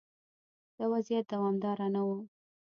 دا 0.77 0.85
وضعیت 0.93 1.25
دوامدار 1.33 1.77
نه 1.93 2.01
و. 2.07 2.09